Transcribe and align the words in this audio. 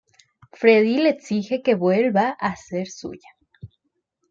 Freddy 0.55 0.97
le 0.97 1.09
exige 1.15 1.61
que 1.67 1.75
vuelva 1.85 2.25
a 2.49 2.53
ser 2.65 2.87
suya. 2.97 3.29